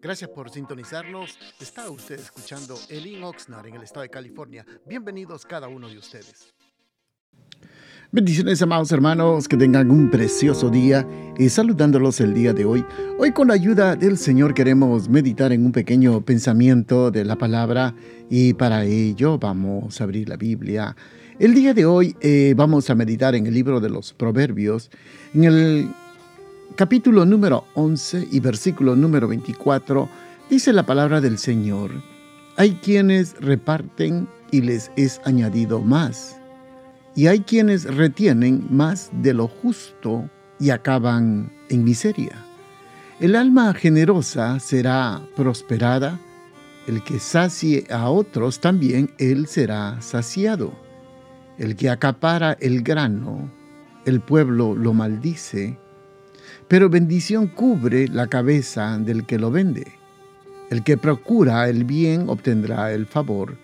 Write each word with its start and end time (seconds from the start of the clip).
Gracias 0.00 0.30
por 0.30 0.50
sintonizarnos. 0.50 1.38
Está 1.60 1.88
usted 1.90 2.18
escuchando 2.18 2.76
Elin 2.88 3.22
Oxnard 3.24 3.66
en 3.66 3.76
el 3.76 3.82
estado 3.82 4.02
de 4.02 4.10
California. 4.10 4.64
Bienvenidos 4.86 5.46
cada 5.46 5.68
uno 5.68 5.88
de 5.88 5.98
ustedes. 5.98 6.54
Bendiciones, 8.12 8.62
amados 8.62 8.92
hermanos, 8.92 9.48
que 9.48 9.56
tengan 9.56 9.90
un 9.90 10.08
precioso 10.08 10.70
día 10.70 11.04
y 11.36 11.48
saludándolos 11.48 12.20
el 12.20 12.32
día 12.32 12.52
de 12.52 12.64
hoy. 12.64 12.84
Hoy 13.18 13.32
con 13.32 13.48
la 13.48 13.54
ayuda 13.54 13.96
del 13.96 14.18
Señor 14.18 14.54
queremos 14.54 15.08
meditar 15.08 15.52
en 15.52 15.66
un 15.66 15.72
pequeño 15.72 16.24
pensamiento 16.24 17.10
de 17.10 17.24
la 17.24 17.36
palabra 17.36 17.92
y 18.30 18.52
para 18.54 18.84
ello 18.84 19.38
vamos 19.38 20.00
a 20.00 20.04
abrir 20.04 20.28
la 20.28 20.36
Biblia. 20.36 20.94
El 21.40 21.54
día 21.54 21.74
de 21.74 21.86
hoy 21.86 22.16
eh, 22.20 22.54
vamos 22.56 22.88
a 22.88 22.94
meditar 22.94 23.34
en 23.34 23.48
el 23.48 23.54
libro 23.54 23.80
de 23.80 23.90
los 23.90 24.12
Proverbios, 24.12 24.92
en 25.34 25.42
el 25.42 25.88
capítulo 26.76 27.24
número 27.24 27.64
11 27.74 28.28
y 28.32 28.40
versículo 28.40 28.96
número 28.96 29.28
24, 29.28 30.08
dice 30.50 30.72
la 30.72 30.84
palabra 30.84 31.20
del 31.20 31.38
Señor, 31.38 31.92
hay 32.56 32.72
quienes 32.74 33.36
reparten 33.40 34.28
y 34.50 34.60
les 34.60 34.90
es 34.96 35.20
añadido 35.24 35.80
más 35.80 36.40
y 37.14 37.28
hay 37.28 37.40
quienes 37.40 37.84
retienen 37.84 38.66
más 38.70 39.10
de 39.12 39.34
lo 39.34 39.46
justo 39.46 40.28
y 40.58 40.70
acaban 40.70 41.52
en 41.68 41.84
miseria. 41.84 42.44
El 43.20 43.36
alma 43.36 43.72
generosa 43.74 44.58
será 44.58 45.22
prosperada, 45.36 46.18
el 46.88 47.04
que 47.04 47.20
sacie 47.20 47.86
a 47.88 48.10
otros 48.10 48.60
también 48.60 49.10
él 49.18 49.46
será 49.46 50.00
saciado. 50.02 50.72
El 51.56 51.76
que 51.76 51.88
acapara 51.88 52.56
el 52.60 52.82
grano, 52.82 53.48
el 54.06 54.20
pueblo 54.20 54.74
lo 54.74 54.92
maldice, 54.92 55.78
pero 56.68 56.88
bendición 56.88 57.46
cubre 57.46 58.08
la 58.08 58.26
cabeza 58.26 58.98
del 58.98 59.26
que 59.26 59.38
lo 59.38 59.50
vende. 59.50 59.86
El 60.70 60.82
que 60.82 60.96
procura 60.96 61.68
el 61.68 61.84
bien 61.84 62.28
obtendrá 62.28 62.92
el 62.92 63.06
favor, 63.06 63.56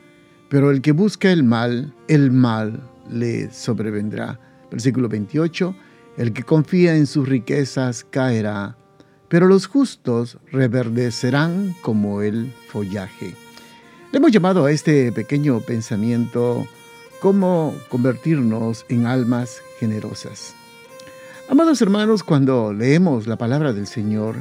pero 0.48 0.70
el 0.70 0.82
que 0.82 0.92
busca 0.92 1.30
el 1.32 1.42
mal, 1.42 1.94
el 2.08 2.30
mal 2.30 2.88
le 3.10 3.52
sobrevendrá. 3.52 4.38
Versículo 4.70 5.08
28, 5.08 5.74
el 6.16 6.32
que 6.32 6.42
confía 6.42 6.96
en 6.96 7.06
sus 7.06 7.28
riquezas 7.28 8.04
caerá, 8.04 8.76
pero 9.28 9.46
los 9.46 9.66
justos 9.66 10.38
reverdecerán 10.52 11.74
como 11.82 12.22
el 12.22 12.52
follaje. 12.68 13.34
Le 14.12 14.18
hemos 14.18 14.32
llamado 14.32 14.66
a 14.66 14.72
este 14.72 15.12
pequeño 15.12 15.60
pensamiento 15.60 16.66
cómo 17.20 17.74
convertirnos 17.88 18.84
en 18.88 19.06
almas 19.06 19.62
generosas. 19.78 20.54
Amados 21.50 21.82
hermanos, 21.82 22.22
cuando 22.22 22.72
leemos 22.72 23.26
la 23.26 23.36
palabra 23.36 23.72
del 23.72 23.88
Señor, 23.88 24.36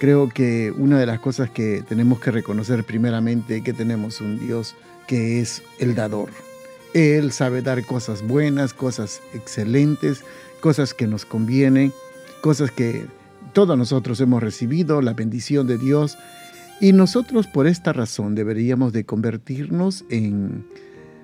creo 0.00 0.28
que 0.28 0.72
una 0.76 0.98
de 0.98 1.06
las 1.06 1.20
cosas 1.20 1.50
que 1.50 1.84
tenemos 1.88 2.18
que 2.18 2.32
reconocer 2.32 2.82
primeramente 2.82 3.58
es 3.58 3.62
que 3.62 3.72
tenemos 3.72 4.20
un 4.20 4.40
Dios 4.40 4.74
que 5.06 5.38
es 5.38 5.62
el 5.78 5.94
dador. 5.94 6.30
Él 6.94 7.30
sabe 7.30 7.62
dar 7.62 7.84
cosas 7.84 8.26
buenas, 8.26 8.74
cosas 8.74 9.22
excelentes, 9.34 10.24
cosas 10.58 10.94
que 10.94 11.06
nos 11.06 11.24
convienen, 11.24 11.92
cosas 12.40 12.72
que 12.72 13.06
todos 13.52 13.78
nosotros 13.78 14.20
hemos 14.20 14.42
recibido, 14.42 15.00
la 15.00 15.12
bendición 15.12 15.68
de 15.68 15.78
Dios. 15.78 16.18
Y 16.80 16.92
nosotros 16.92 17.46
por 17.46 17.68
esta 17.68 17.92
razón 17.92 18.34
deberíamos 18.34 18.92
de 18.92 19.04
convertirnos 19.04 20.04
en 20.10 20.66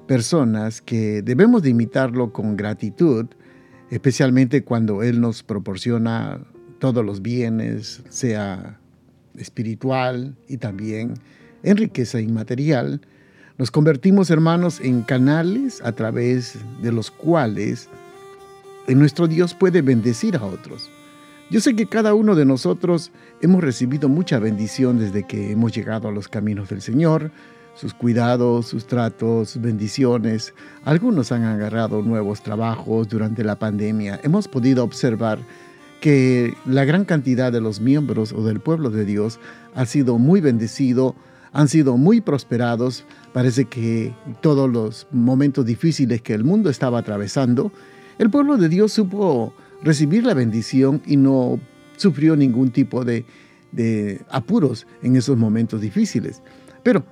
personas 0.07 0.81
que 0.81 1.23
debemos 1.23 1.63
de 1.63 1.71
imitarlo 1.71 2.33
con 2.33 2.57
gratitud, 2.57 3.27
especialmente 3.95 4.65
cuando 4.65 5.05
Él 5.05 5.21
nos 5.21 5.45
proporciona 5.45 6.41
todos 6.81 7.05
los 7.05 7.23
bienes, 7.23 8.03
sea 8.09 8.81
espiritual 9.39 10.35
y 10.49 10.57
también 10.57 11.15
en 11.63 11.77
riqueza 11.77 12.21
inmaterial 12.21 13.01
nos 13.57 13.71
convertimos, 13.71 14.31
hermanos, 14.31 14.81
en 14.81 15.03
canales 15.03 15.81
a 15.85 15.93
través 15.93 16.59
de 16.83 16.91
los 16.91 17.13
cuales 17.13 17.89
nuestro 18.89 19.29
Dios 19.29 19.55
puede 19.55 19.81
bendecir 19.81 20.37
a 20.37 20.45
otros. 20.45 20.91
Yo 21.51 21.61
sé 21.61 21.77
que 21.77 21.87
cada 21.87 22.15
uno 22.15 22.35
de 22.35 22.45
nosotros 22.45 23.13
hemos 23.43 23.63
recibido 23.63 24.09
mucha 24.09 24.41
bendición 24.41 24.99
desde 24.99 25.23
que 25.23 25.53
hemos 25.53 25.73
llegado 25.73 26.09
a 26.09 26.13
los 26.13 26.27
caminos 26.27 26.69
del 26.69 26.83
Señor, 26.83 27.31
sus 27.75 27.95
cuidados, 27.95 28.67
sus 28.67 28.87
tratos, 28.87 29.61
bendiciones. 29.61 30.55
Algunos 30.85 31.33
han 31.33 31.45
agarrado 31.45 32.03
nuevos 32.03 32.43
trabajos 32.43 33.09
durante 33.09 33.45
la 33.45 33.59
pandemia. 33.59 34.21
Hemos 34.23 34.49
podido 34.49 34.85
observar 34.85 35.39
que 36.01 36.55
la 36.67 36.85
gran 36.85 37.05
cantidad 37.05 37.51
de 37.51 37.61
los 37.61 37.81
miembros 37.81 38.33
o 38.33 38.45
del 38.45 38.61
pueblo 38.61 38.91
de 38.91 39.05
Dios 39.05 39.41
ha 39.75 39.87
sido 39.87 40.19
muy 40.19 40.41
bendecido 40.41 41.15
han 41.55 41.69
sido 41.69 41.97
muy 41.97 42.21
prosperados. 42.21 43.05
Parece 43.33 43.65
que 43.65 44.13
todos 44.43 44.71
los 44.71 45.07
momentos 45.11 45.65
difíciles 45.65 46.21
que 46.21 46.35
el 46.35 46.45
mundo 46.45 46.69
estaba 46.69 46.99
atravesando, 46.99 47.73
el 48.19 48.29
pueblo 48.29 48.59
de 48.59 48.69
Dios 48.69 48.93
supo 48.93 49.55
recibir 49.83 50.25
la 50.25 50.35
bendición 50.35 51.01
y 51.07 51.17
no 51.17 51.59
sufrió 51.97 52.37
ningún 52.37 52.71
tipo 52.71 53.05
de, 53.05 53.25
apuros 54.31 54.87
en 55.03 55.17
esos 55.17 55.37
momentos 55.37 55.81
difíciles. 55.81 56.43
Pero 56.83 57.05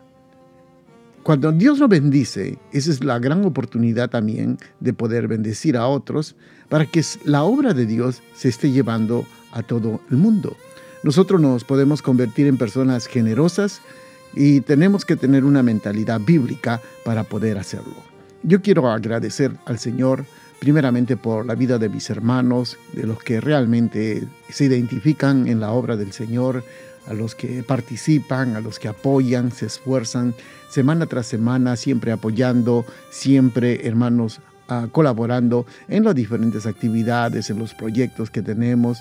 cuando 1.22 1.52
Dios 1.52 1.78
nos 1.78 1.88
bendice, 1.88 2.58
esa 2.72 2.90
es 2.90 3.04
la 3.04 3.18
gran 3.18 3.44
oportunidad 3.44 4.10
también 4.10 4.58
de 4.80 4.92
poder 4.92 5.28
bendecir 5.28 5.76
a 5.76 5.86
otros 5.86 6.34
para 6.68 6.86
que 6.86 7.04
la 7.24 7.44
obra 7.44 7.74
de 7.74 7.86
Dios 7.86 8.22
se 8.34 8.48
esté 8.48 8.70
llevando 8.70 9.26
a 9.52 9.62
todo 9.62 10.00
el 10.10 10.16
mundo. 10.16 10.56
Nosotros 11.02 11.40
nos 11.40 11.64
podemos 11.64 12.02
convertir 12.02 12.46
en 12.46 12.56
personas 12.56 13.06
generosas, 13.06 13.80
y 14.34 14.60
tenemos 14.60 15.04
que 15.04 15.16
tener 15.16 15.44
una 15.44 15.62
mentalidad 15.62 16.20
bíblica 16.20 16.80
para 17.04 17.24
poder 17.24 17.58
hacerlo. 17.58 17.94
Yo 18.42 18.62
quiero 18.62 18.88
agradecer 18.90 19.52
al 19.66 19.78
Señor 19.78 20.24
primeramente 20.58 21.16
por 21.16 21.44
la 21.44 21.54
vida 21.54 21.78
de 21.78 21.88
mis 21.88 22.08
hermanos, 22.08 22.78
de 22.92 23.06
los 23.06 23.18
que 23.22 23.40
realmente 23.40 24.26
se 24.48 24.64
identifican 24.64 25.48
en 25.48 25.60
la 25.60 25.72
obra 25.72 25.96
del 25.96 26.12
Señor, 26.12 26.64
a 27.06 27.14
los 27.14 27.34
que 27.34 27.62
participan, 27.62 28.56
a 28.56 28.60
los 28.60 28.78
que 28.78 28.88
apoyan, 28.88 29.52
se 29.52 29.66
esfuerzan 29.66 30.34
semana 30.70 31.06
tras 31.06 31.26
semana, 31.26 31.76
siempre 31.76 32.12
apoyando, 32.12 32.84
siempre 33.10 33.86
hermanos 33.86 34.40
ah, 34.68 34.88
colaborando 34.90 35.66
en 35.88 36.04
las 36.04 36.14
diferentes 36.14 36.66
actividades, 36.66 37.50
en 37.50 37.58
los 37.58 37.74
proyectos 37.74 38.30
que 38.30 38.42
tenemos. 38.42 38.98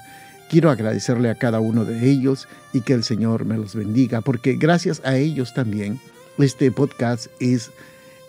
Quiero 0.49 0.69
agradecerle 0.69 1.29
a 1.29 1.35
cada 1.35 1.61
uno 1.61 1.85
de 1.85 2.09
ellos 2.09 2.47
y 2.73 2.81
que 2.81 2.93
el 2.93 3.03
Señor 3.03 3.45
me 3.45 3.57
los 3.57 3.75
bendiga, 3.75 4.21
porque 4.21 4.55
gracias 4.55 5.01
a 5.05 5.15
ellos 5.15 5.53
también 5.53 5.99
este 6.37 6.71
podcast 6.71 7.27
es 7.39 7.71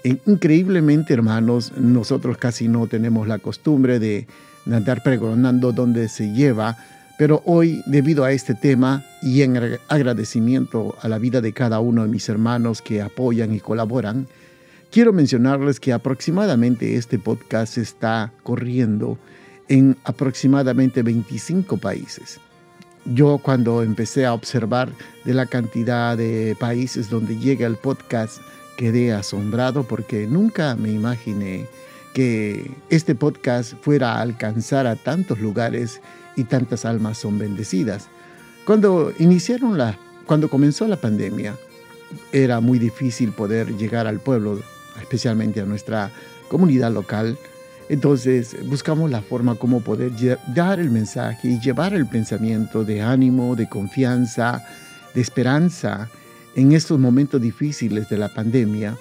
increíblemente, 0.04 1.14
hermanos, 1.14 1.72
nosotros 1.76 2.36
casi 2.36 2.68
no 2.68 2.86
tenemos 2.86 3.26
la 3.26 3.38
costumbre 3.38 3.98
de 3.98 4.26
andar 4.70 5.02
pregonando 5.02 5.72
donde 5.72 6.08
se 6.08 6.32
lleva, 6.32 6.76
pero 7.18 7.42
hoy, 7.44 7.82
debido 7.86 8.24
a 8.24 8.32
este 8.32 8.54
tema 8.54 9.04
y 9.22 9.42
en 9.42 9.78
agradecimiento 9.88 10.96
a 11.00 11.08
la 11.08 11.18
vida 11.18 11.40
de 11.40 11.52
cada 11.52 11.80
uno 11.80 12.02
de 12.02 12.08
mis 12.08 12.28
hermanos 12.28 12.82
que 12.82 13.02
apoyan 13.02 13.54
y 13.54 13.60
colaboran, 13.60 14.26
quiero 14.90 15.12
mencionarles 15.12 15.78
que 15.78 15.92
aproximadamente 15.92 16.96
este 16.96 17.18
podcast 17.18 17.78
está 17.78 18.32
corriendo 18.42 19.18
en 19.68 19.96
aproximadamente 20.04 21.02
25 21.02 21.76
países. 21.76 22.40
Yo 23.04 23.38
cuando 23.38 23.82
empecé 23.82 24.26
a 24.26 24.34
observar 24.34 24.90
de 25.24 25.34
la 25.34 25.46
cantidad 25.46 26.16
de 26.16 26.56
países 26.58 27.10
donde 27.10 27.36
llega 27.36 27.66
el 27.66 27.76
podcast, 27.76 28.38
quedé 28.76 29.12
asombrado 29.12 29.84
porque 29.84 30.26
nunca 30.26 30.76
me 30.76 30.90
imaginé 30.90 31.66
que 32.14 32.70
este 32.90 33.14
podcast 33.14 33.74
fuera 33.80 34.14
a 34.14 34.20
alcanzar 34.20 34.86
a 34.86 34.96
tantos 34.96 35.40
lugares 35.40 36.00
y 36.36 36.44
tantas 36.44 36.84
almas 36.84 37.18
son 37.18 37.38
bendecidas. 37.38 38.08
Cuando 38.64 39.12
iniciaron 39.18 39.76
la, 39.76 39.98
cuando 40.26 40.48
comenzó 40.48 40.86
la 40.86 40.96
pandemia, 40.96 41.56
era 42.32 42.60
muy 42.60 42.78
difícil 42.78 43.32
poder 43.32 43.76
llegar 43.76 44.06
al 44.06 44.20
pueblo, 44.20 44.60
especialmente 45.00 45.60
a 45.60 45.64
nuestra 45.64 46.10
comunidad 46.48 46.92
local, 46.92 47.38
entonces 47.88 48.56
buscamos 48.68 49.10
la 49.10 49.20
forma 49.20 49.54
como 49.54 49.80
poder 49.80 50.12
dar 50.54 50.80
el 50.80 50.90
mensaje 50.90 51.48
y 51.48 51.60
llevar 51.60 51.92
el 51.94 52.06
pensamiento 52.06 52.84
de 52.84 53.02
ánimo, 53.02 53.56
de 53.56 53.68
confianza, 53.68 54.64
de 55.14 55.20
esperanza 55.20 56.08
en 56.54 56.72
estos 56.72 56.98
momentos 56.98 57.40
difíciles 57.40 58.08
de 58.08 58.18
la 58.18 58.32
pandemia. 58.32 58.96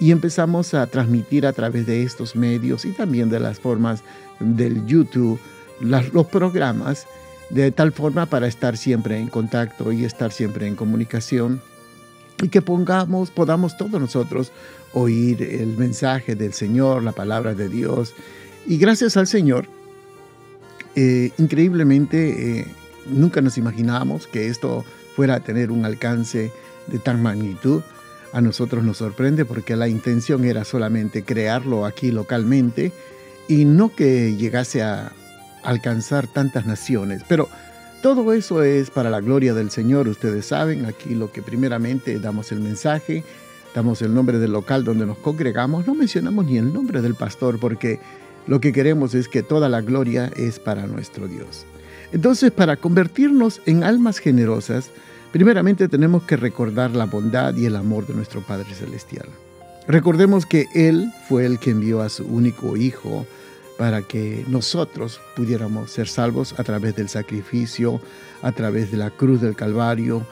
Y 0.00 0.10
empezamos 0.10 0.74
a 0.74 0.86
transmitir 0.88 1.46
a 1.46 1.52
través 1.52 1.86
de 1.86 2.02
estos 2.02 2.34
medios 2.34 2.84
y 2.84 2.90
también 2.90 3.28
de 3.28 3.38
las 3.38 3.60
formas 3.60 4.02
del 4.40 4.84
YouTube 4.86 5.38
los 5.82 6.26
programas 6.26 7.06
de 7.50 7.70
tal 7.70 7.92
forma 7.92 8.26
para 8.26 8.46
estar 8.46 8.76
siempre 8.76 9.18
en 9.18 9.28
contacto 9.28 9.92
y 9.92 10.04
estar 10.04 10.32
siempre 10.32 10.66
en 10.66 10.76
comunicación 10.76 11.60
y 12.40 12.48
que 12.48 12.62
pongamos, 12.62 13.30
podamos 13.30 13.76
todos 13.76 14.00
nosotros 14.00 14.52
oír 14.94 15.42
el 15.42 15.76
mensaje 15.76 16.34
del 16.34 16.54
Señor, 16.54 17.02
la 17.02 17.12
palabra 17.12 17.54
de 17.54 17.68
Dios. 17.68 18.14
Y 18.66 18.78
gracias 18.78 19.16
al 19.16 19.26
Señor, 19.26 19.66
eh, 20.96 21.30
increíblemente, 21.38 22.60
eh, 22.60 22.66
nunca 23.06 23.40
nos 23.40 23.58
imaginábamos 23.58 24.26
que 24.26 24.48
esto 24.48 24.84
fuera 25.14 25.36
a 25.36 25.40
tener 25.40 25.70
un 25.70 25.84
alcance 25.84 26.52
de 26.86 26.98
tan 26.98 27.22
magnitud. 27.22 27.82
A 28.32 28.40
nosotros 28.40 28.82
nos 28.82 28.96
sorprende 28.96 29.44
porque 29.44 29.76
la 29.76 29.88
intención 29.88 30.44
era 30.44 30.64
solamente 30.64 31.22
crearlo 31.22 31.84
aquí 31.84 32.10
localmente 32.10 32.92
y 33.46 33.66
no 33.66 33.94
que 33.94 34.36
llegase 34.36 34.82
a 34.82 35.12
alcanzar 35.62 36.26
tantas 36.26 36.66
naciones. 36.66 37.22
Pero 37.28 37.48
todo 38.02 38.32
eso 38.32 38.62
es 38.62 38.90
para 38.90 39.10
la 39.10 39.20
gloria 39.20 39.54
del 39.54 39.70
Señor, 39.70 40.08
ustedes 40.08 40.46
saben, 40.46 40.86
aquí 40.86 41.14
lo 41.14 41.30
que 41.30 41.40
primeramente 41.40 42.18
damos 42.18 42.50
el 42.50 42.60
mensaje, 42.60 43.24
damos 43.74 44.02
el 44.02 44.12
nombre 44.12 44.38
del 44.38 44.52
local 44.52 44.84
donde 44.84 45.06
nos 45.06 45.18
congregamos, 45.18 45.86
no 45.86 45.94
mencionamos 45.94 46.46
ni 46.46 46.58
el 46.58 46.72
nombre 46.72 47.00
del 47.00 47.14
pastor 47.14 47.60
porque 47.60 48.00
lo 48.46 48.60
que 48.60 48.72
queremos 48.72 49.14
es 49.14 49.28
que 49.28 49.42
toda 49.42 49.68
la 49.68 49.80
gloria 49.80 50.30
es 50.34 50.58
para 50.58 50.86
nuestro 50.86 51.28
Dios. 51.28 51.64
Entonces, 52.12 52.50
para 52.50 52.76
convertirnos 52.76 53.62
en 53.66 53.84
almas 53.84 54.18
generosas, 54.18 54.90
primeramente 55.30 55.88
tenemos 55.88 56.24
que 56.24 56.36
recordar 56.36 56.90
la 56.90 57.06
bondad 57.06 57.54
y 57.54 57.66
el 57.66 57.76
amor 57.76 58.06
de 58.06 58.14
nuestro 58.14 58.42
Padre 58.42 58.74
Celestial. 58.74 59.26
Recordemos 59.86 60.44
que 60.44 60.66
Él 60.74 61.12
fue 61.28 61.46
el 61.46 61.58
que 61.58 61.70
envió 61.70 62.02
a 62.02 62.08
su 62.08 62.24
único 62.26 62.76
Hijo 62.76 63.26
para 63.78 64.02
que 64.02 64.44
nosotros 64.48 65.20
pudiéramos 65.34 65.90
ser 65.90 66.08
salvos 66.08 66.54
a 66.58 66.64
través 66.64 66.96
del 66.96 67.08
sacrificio, 67.08 68.00
a 68.42 68.52
través 68.52 68.90
de 68.90 68.98
la 68.98 69.10
cruz 69.10 69.40
del 69.40 69.56
Calvario, 69.56 70.26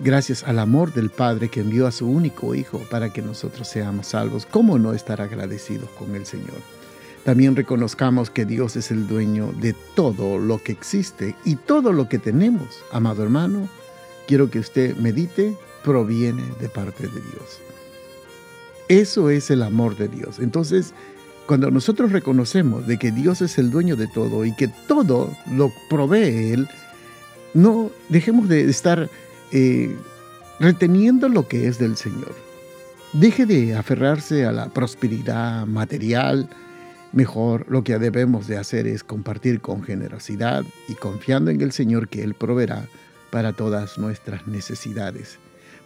gracias 0.00 0.44
al 0.44 0.58
amor 0.58 0.92
del 0.92 1.10
Padre 1.10 1.48
que 1.48 1.60
envió 1.60 1.86
a 1.86 1.92
su 1.92 2.08
único 2.08 2.54
Hijo 2.54 2.78
para 2.90 3.12
que 3.12 3.22
nosotros 3.22 3.68
seamos 3.68 4.08
salvos. 4.08 4.46
¿Cómo 4.46 4.78
no 4.78 4.92
estar 4.92 5.20
agradecidos 5.20 5.90
con 5.90 6.14
el 6.14 6.26
Señor? 6.26 6.60
También 7.24 7.56
reconozcamos 7.56 8.30
que 8.30 8.44
Dios 8.44 8.76
es 8.76 8.92
el 8.92 9.08
dueño 9.08 9.52
de 9.60 9.74
todo 9.94 10.38
lo 10.38 10.62
que 10.62 10.72
existe 10.72 11.34
y 11.44 11.56
todo 11.56 11.92
lo 11.92 12.08
que 12.08 12.18
tenemos. 12.18 12.84
Amado 12.92 13.24
hermano, 13.24 13.68
quiero 14.28 14.48
que 14.48 14.60
usted 14.60 14.96
medite, 14.96 15.56
proviene 15.82 16.44
de 16.60 16.68
parte 16.68 17.04
de 17.08 17.20
Dios. 17.20 17.60
Eso 18.88 19.30
es 19.30 19.50
el 19.50 19.64
amor 19.64 19.96
de 19.96 20.06
Dios. 20.06 20.38
Entonces, 20.38 20.94
cuando 21.46 21.70
nosotros 21.70 22.12
reconocemos 22.12 22.86
de 22.86 22.98
que 22.98 23.12
Dios 23.12 23.40
es 23.40 23.58
el 23.58 23.70
dueño 23.70 23.96
de 23.96 24.08
todo 24.08 24.44
y 24.44 24.54
que 24.54 24.68
todo 24.68 25.34
lo 25.52 25.72
provee 25.88 26.52
Él, 26.52 26.68
no 27.54 27.90
dejemos 28.08 28.48
de 28.48 28.68
estar 28.68 29.08
eh, 29.52 29.96
reteniendo 30.58 31.28
lo 31.28 31.48
que 31.48 31.68
es 31.68 31.78
del 31.78 31.96
Señor. 31.96 32.34
Deje 33.12 33.46
de 33.46 33.76
aferrarse 33.76 34.44
a 34.44 34.52
la 34.52 34.68
prosperidad 34.68 35.66
material. 35.66 36.48
Mejor 37.12 37.64
lo 37.68 37.82
que 37.84 37.98
debemos 37.98 38.46
de 38.46 38.58
hacer 38.58 38.86
es 38.86 39.04
compartir 39.04 39.60
con 39.60 39.82
generosidad 39.82 40.64
y 40.88 40.94
confiando 40.94 41.50
en 41.50 41.60
el 41.60 41.72
Señor 41.72 42.08
que 42.08 42.22
Él 42.22 42.34
proveerá 42.34 42.88
para 43.30 43.52
todas 43.52 43.96
nuestras 43.98 44.46
necesidades. 44.46 45.38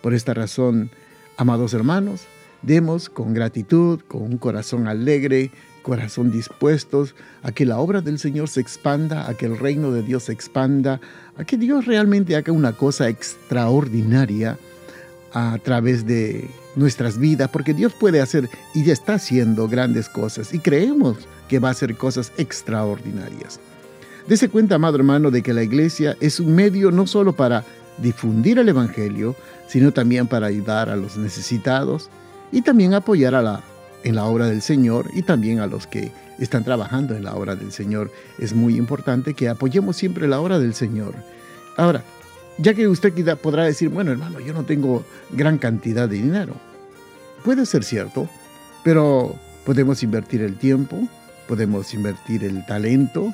Por 0.03 0.15
esta 0.15 0.35
razón, 0.35 0.91
amados 1.37 1.75
hermanos, 1.75 2.23
Demos 2.63 3.09
con 3.09 3.33
gratitud, 3.33 4.01
con 4.07 4.23
un 4.23 4.39
corazón 4.39 4.87
alegre, 4.87 5.51
corazón 5.83 6.31
dispuestos 6.31 7.15
a 7.43 7.53
que 7.53 7.65
la 7.65 7.79
obra 7.79 8.01
del 8.01 8.19
Señor 8.19 8.49
se 8.49 8.61
expanda, 8.61 9.29
a 9.29 9.35
que 9.35 9.47
el 9.47 9.59
reino 9.59 9.93
de 9.93 10.03
Dios 10.03 10.25
se 10.25 10.33
expanda, 10.33 11.01
a 11.37 11.45
que 11.45 11.57
Dios 11.57 11.87
realmente 11.87 12.37
haga 12.37 12.53
una 12.53 12.73
cosa 12.73 13.09
extraordinaria 13.09 14.59
a 15.33 15.59
través 15.63 16.07
de 16.07 16.51
nuestras 16.77 17.19
vidas, 17.19 17.51
porque 17.51 17.75
Dios 17.75 17.93
puede 17.93 18.21
hacer 18.21 18.49
y 18.75 18.85
ya 18.85 18.93
está 18.93 19.15
haciendo 19.15 19.69
grandes 19.69 20.09
cosas 20.09 20.53
y 20.53 20.59
creemos 20.59 21.17
que 21.49 21.59
va 21.59 21.69
a 21.69 21.73
hacer 21.73 21.97
cosas 21.97 22.33
extraordinarias. 22.37 23.59
Dese 24.29 24.49
cuenta, 24.49 24.77
amado 24.77 24.97
hermano, 24.97 25.31
de 25.31 25.43
que 25.43 25.55
la 25.55 25.63
iglesia 25.63 26.17
es 26.21 26.41
un 26.41 26.55
medio 26.55 26.91
no 26.91 27.07
solo 27.07 27.35
para 27.35 27.65
difundir 27.99 28.59
el 28.59 28.69
Evangelio, 28.69 29.35
sino 29.67 29.93
también 29.93 30.27
para 30.27 30.47
ayudar 30.47 30.89
a 30.91 30.97
los 30.97 31.17
necesitados, 31.17 32.11
y 32.53 32.63
también 32.63 32.95
apoyar 32.95 33.35
a 33.35 33.43
la, 33.43 33.63
en 34.05 34.15
la 34.15 34.25
obra 34.25 34.47
del 34.47 34.63
Señor 34.63 35.11
y 35.15 35.23
también 35.23 35.61
a 35.61 35.67
los 35.67 35.87
que 35.87 36.13
están 36.39 36.65
trabajando 36.65 37.15
en 37.15 37.25
la 37.25 37.35
obra 37.35 37.55
del 37.55 37.73
Señor. 37.73 38.11
Es 38.39 38.55
muy 38.55 38.77
importante 38.77 39.35
que 39.35 39.49
apoyemos 39.49 39.97
siempre 39.97 40.27
la 40.27 40.41
obra 40.41 40.59
del 40.59 40.75
Señor. 40.75 41.15
Ahora, 41.77 42.03
ya 42.59 42.75
que 42.75 42.89
usted 42.89 43.13
podrá 43.39 43.65
decir, 43.65 43.89
bueno 43.89 44.13
hermano, 44.13 44.41
yo 44.41 44.53
no 44.53 44.65
tengo 44.65 45.05
gran 45.31 45.59
cantidad 45.59 46.09
de 46.09 46.17
dinero. 46.17 46.55
Puede 47.45 47.65
ser 47.67 47.85
cierto, 47.85 48.29
pero 48.85 49.35
podemos 49.65 50.03
invertir 50.03 50.43
el 50.43 50.57
tiempo, 50.57 51.09
podemos 51.49 51.95
invertir 51.95 52.45
el 52.45 52.65
talento 52.67 53.33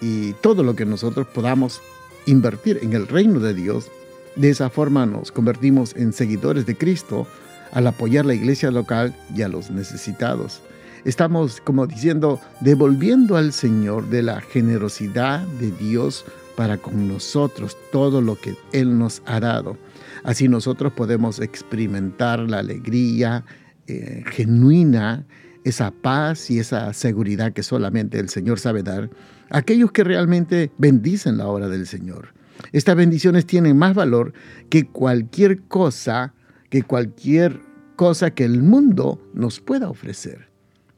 y 0.00 0.32
todo 0.34 0.62
lo 0.62 0.74
que 0.74 0.84
nosotros 0.84 1.26
podamos 1.26 1.80
invertir 2.26 2.80
en 2.82 2.92
el 2.92 3.06
reino 3.06 3.40
de 3.40 3.54
Dios. 3.54 3.90
De 4.36 4.50
esa 4.50 4.68
forma 4.68 5.06
nos 5.06 5.30
convertimos 5.30 5.94
en 5.94 6.12
seguidores 6.12 6.66
de 6.66 6.76
Cristo 6.76 7.26
al 7.74 7.86
apoyar 7.86 8.24
la 8.24 8.34
iglesia 8.34 8.70
local 8.70 9.14
y 9.36 9.42
a 9.42 9.48
los 9.48 9.70
necesitados. 9.70 10.62
Estamos, 11.04 11.60
como 11.60 11.86
diciendo, 11.86 12.40
devolviendo 12.60 13.36
al 13.36 13.52
Señor 13.52 14.08
de 14.08 14.22
la 14.22 14.40
generosidad 14.40 15.40
de 15.60 15.70
Dios 15.72 16.24
para 16.56 16.78
con 16.78 17.08
nosotros 17.08 17.76
todo 17.92 18.22
lo 18.22 18.40
que 18.40 18.54
Él 18.72 18.98
nos 18.98 19.22
ha 19.26 19.40
dado. 19.40 19.76
Así 20.22 20.48
nosotros 20.48 20.92
podemos 20.92 21.40
experimentar 21.40 22.40
la 22.40 22.60
alegría 22.60 23.44
eh, 23.86 24.24
genuina, 24.30 25.26
esa 25.64 25.90
paz 25.90 26.50
y 26.50 26.58
esa 26.58 26.92
seguridad 26.92 27.52
que 27.52 27.62
solamente 27.62 28.18
el 28.18 28.28
Señor 28.28 28.58
sabe 28.58 28.82
dar 28.82 29.10
aquellos 29.50 29.92
que 29.92 30.04
realmente 30.04 30.70
bendicen 30.78 31.38
la 31.38 31.48
obra 31.48 31.68
del 31.68 31.86
Señor. 31.86 32.34
Estas 32.72 32.96
bendiciones 32.96 33.46
tienen 33.46 33.76
más 33.76 33.94
valor 33.94 34.32
que 34.70 34.86
cualquier 34.86 35.62
cosa 35.62 36.32
que 36.74 36.82
cualquier 36.82 37.60
cosa 37.94 38.32
que 38.32 38.44
el 38.44 38.60
mundo 38.60 39.20
nos 39.32 39.60
pueda 39.60 39.88
ofrecer. 39.88 40.48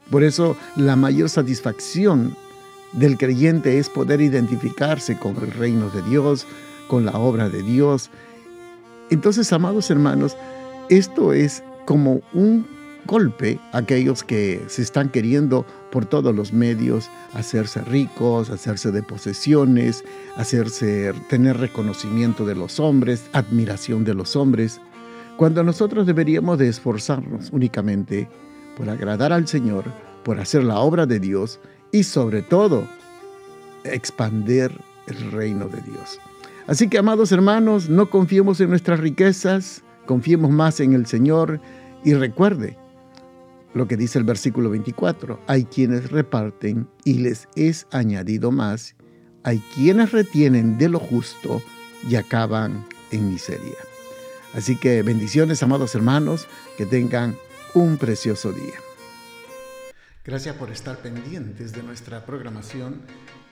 Por 0.09 0.23
eso 0.23 0.57
la 0.75 0.95
mayor 0.95 1.29
satisfacción 1.29 2.35
del 2.93 3.15
creyente 3.15 3.77
es 3.77 3.87
poder 3.87 4.19
identificarse 4.19 5.19
con 5.19 5.35
el 5.35 5.51
reino 5.51 5.91
de 5.91 6.01
Dios, 6.01 6.47
con 6.87 7.05
la 7.05 7.11
obra 7.11 7.49
de 7.49 7.61
Dios. 7.61 8.09
Entonces, 9.11 9.53
amados 9.53 9.91
hermanos, 9.91 10.35
esto 10.89 11.31
es 11.31 11.61
como 11.85 12.21
un 12.33 12.65
golpe 13.05 13.59
a 13.71 13.77
aquellos 13.77 14.23
que 14.23 14.59
se 14.69 14.81
están 14.81 15.09
queriendo 15.09 15.63
por 15.91 16.07
todos 16.07 16.33
los 16.33 16.53
medios 16.53 17.07
hacerse 17.35 17.81
ricos, 17.81 18.49
hacerse 18.49 18.91
de 18.91 19.03
posesiones, 19.03 20.03
hacerse 20.37 21.13
tener 21.29 21.57
reconocimiento 21.57 22.47
de 22.47 22.55
los 22.55 22.79
hombres, 22.79 23.29
admiración 23.31 24.05
de 24.05 24.15
los 24.15 24.35
hombres 24.35 24.81
cuando 25.37 25.63
nosotros 25.63 26.05
deberíamos 26.05 26.57
de 26.57 26.67
esforzarnos 26.67 27.49
únicamente 27.51 28.27
por 28.75 28.89
agradar 28.89 29.31
al 29.31 29.47
Señor, 29.47 29.85
por 30.23 30.39
hacer 30.39 30.63
la 30.63 30.79
obra 30.79 31.05
de 31.05 31.19
Dios 31.19 31.59
y 31.91 32.03
sobre 32.03 32.41
todo 32.41 32.87
expander 33.83 34.71
el 35.07 35.31
reino 35.31 35.67
de 35.69 35.81
Dios. 35.81 36.19
Así 36.67 36.89
que, 36.89 36.97
amados 36.97 37.31
hermanos, 37.31 37.89
no 37.89 38.09
confiemos 38.09 38.59
en 38.59 38.69
nuestras 38.69 38.99
riquezas, 38.99 39.83
confiemos 40.05 40.51
más 40.51 40.79
en 40.79 40.93
el 40.93 41.05
Señor 41.05 41.61
y 42.03 42.13
recuerde 42.13 42.77
lo 43.73 43.87
que 43.87 43.95
dice 43.95 44.17
el 44.17 44.25
versículo 44.25 44.71
24, 44.71 45.39
hay 45.47 45.65
quienes 45.65 46.11
reparten 46.11 46.87
y 47.03 47.15
les 47.19 47.47
es 47.55 47.85
añadido 47.91 48.51
más, 48.51 48.95
hay 49.43 49.61
quienes 49.75 50.11
retienen 50.11 50.77
de 50.77 50.89
lo 50.89 50.99
justo 50.99 51.61
y 52.09 52.15
acaban 52.15 52.85
en 53.11 53.29
miseria. 53.29 53.86
Así 54.57 54.75
que 54.75 55.03
bendiciones, 55.03 55.61
amados 55.61 55.93
hermanos, 55.93 56.47
que 56.79 56.87
tengan 56.87 57.37
un 57.75 57.97
precioso 57.97 58.51
día. 58.51 58.73
Gracias 60.25 60.55
por 60.55 60.71
estar 60.71 60.97
pendientes 60.97 61.73
de 61.73 61.83
nuestra 61.83 62.25
programación 62.25 63.03